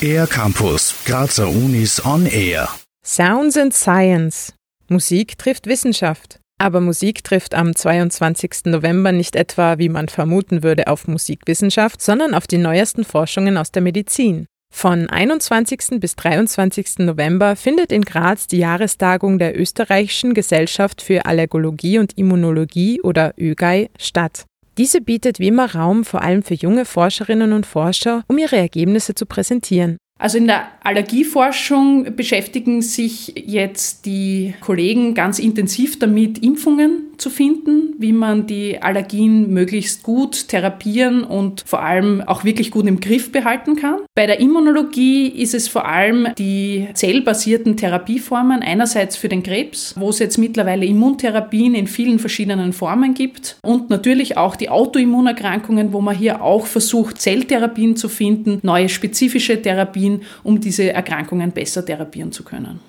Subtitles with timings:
[0.00, 2.68] Air Campus, Grazer Unis on Air.
[3.04, 4.52] Sounds and Science.
[4.88, 6.38] Musik trifft Wissenschaft.
[6.58, 8.66] Aber Musik trifft am 22.
[8.66, 13.72] November nicht etwa, wie man vermuten würde, auf Musikwissenschaft, sondern auf die neuesten Forschungen aus
[13.72, 14.46] der Medizin.
[14.72, 16.00] Von 21.
[16.00, 16.98] bis 23.
[16.98, 23.90] November findet in Graz die Jahrestagung der Österreichischen Gesellschaft für Allergologie und Immunologie oder ÖGAI
[23.98, 24.46] statt.
[24.78, 29.14] Diese bietet wie immer Raum vor allem für junge Forscherinnen und Forscher, um ihre Ergebnisse
[29.14, 29.96] zu präsentieren.
[30.18, 37.94] Also in der Allergieforschung beschäftigen sich jetzt die Kollegen ganz intensiv damit, Impfungen zu finden,
[37.98, 43.32] wie man die Allergien möglichst gut therapieren und vor allem auch wirklich gut im Griff
[43.32, 44.00] behalten kann.
[44.14, 50.10] Bei der Immunologie ist es vor allem die zellbasierten Therapieformen, einerseits für den Krebs, wo
[50.10, 56.00] es jetzt mittlerweile Immuntherapien in vielen verschiedenen Formen gibt und natürlich auch die Autoimmunerkrankungen, wo
[56.00, 62.32] man hier auch versucht, Zelltherapien zu finden, neue spezifische Therapien, um diese Erkrankungen besser therapieren
[62.32, 62.80] zu können.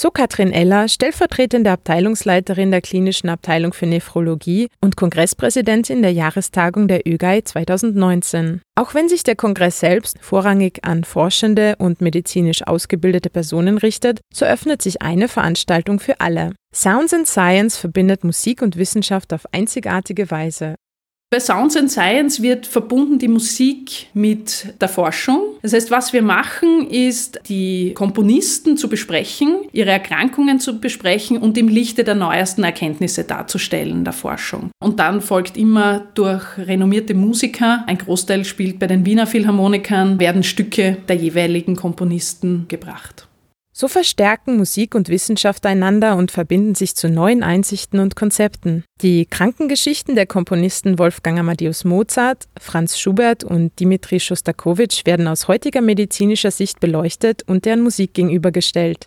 [0.00, 7.04] So Katrin Eller, stellvertretende Abteilungsleiterin der Klinischen Abteilung für Nephrologie und Kongresspräsidentin der Jahrestagung der
[7.04, 8.60] ÖGAI 2019.
[8.76, 14.44] Auch wenn sich der Kongress selbst vorrangig an forschende und medizinisch ausgebildete Personen richtet, so
[14.44, 16.52] öffnet sich eine Veranstaltung für alle.
[16.72, 20.76] Sounds and Science verbindet Musik und Wissenschaft auf einzigartige Weise.
[21.30, 25.40] Bei Sounds and Science wird verbunden die Musik mit der Forschung.
[25.60, 31.58] Das heißt, was wir machen, ist, die Komponisten zu besprechen, ihre Erkrankungen zu besprechen und
[31.58, 34.70] im Lichte der neuesten Erkenntnisse darzustellen der Forschung.
[34.80, 40.42] Und dann folgt immer durch renommierte Musiker, ein Großteil spielt bei den Wiener Philharmonikern, werden
[40.42, 43.27] Stücke der jeweiligen Komponisten gebracht.
[43.80, 48.82] So verstärken Musik und Wissenschaft einander und verbinden sich zu neuen Einsichten und Konzepten.
[49.02, 55.80] Die Krankengeschichten der Komponisten Wolfgang Amadeus Mozart, Franz Schubert und Dimitri Schostakowitsch werden aus heutiger
[55.80, 59.06] medizinischer Sicht beleuchtet und deren Musik gegenübergestellt.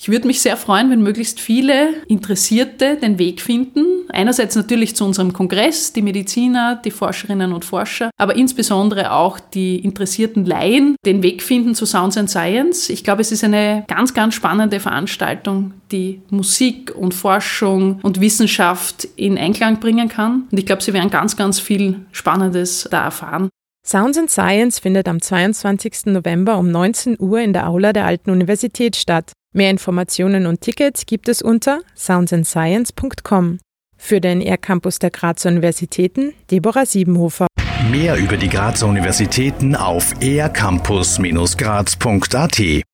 [0.00, 4.08] Ich würde mich sehr freuen, wenn möglichst viele Interessierte den Weg finden.
[4.10, 9.76] Einerseits natürlich zu unserem Kongress, die Mediziner, die Forscherinnen und Forscher, aber insbesondere auch die
[9.80, 12.90] interessierten Laien den Weg finden zu Sounds and Science.
[12.90, 19.08] Ich glaube, es ist eine ganz, ganz spannende Veranstaltung, die Musik und Forschung und Wissenschaft
[19.16, 20.44] in Einklang bringen kann.
[20.52, 23.48] Und ich glaube, Sie werden ganz, ganz viel Spannendes da erfahren.
[23.84, 26.06] Sounds and Science findet am 22.
[26.06, 29.32] November um 19 Uhr in der Aula der Alten Universität statt.
[29.54, 33.58] Mehr Informationen und Tickets gibt es unter soundsandscience.com.
[33.96, 37.46] Für den R-Campus der Grazer Universitäten Deborah Siebenhofer.
[37.90, 42.84] Mehr über die Grazer Universitäten auf ercampus-graz.at